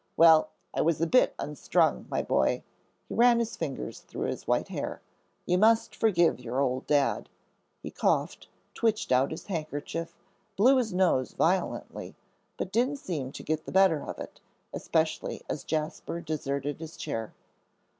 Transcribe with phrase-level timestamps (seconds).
[0.17, 2.63] "Well, I was a bit unstrung, my boy,"
[3.07, 4.99] he ran his fingers through his white hair,
[5.45, 7.29] "you must forgive your old dad."
[7.83, 10.17] He coughed, twitched out his handkerchief,
[10.57, 12.15] blew his nose violently,
[12.57, 14.41] but didn't seem to get the better of it,
[14.73, 17.31] especially as Jasper deserted his chair.